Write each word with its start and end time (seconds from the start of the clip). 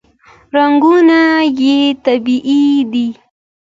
رنګونه 0.55 1.19
یې 1.61 1.77
طبیعي 2.05 2.63
دي. 2.91 3.07